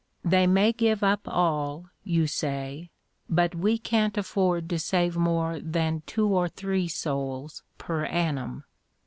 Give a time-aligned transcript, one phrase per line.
[0.23, 2.89] 'They may give up all,' you say,
[3.29, 8.63] 'but we can't afford to save more than two or three souls per annum.'